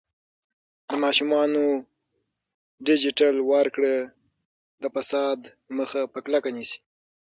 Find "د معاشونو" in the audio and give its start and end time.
0.89-1.63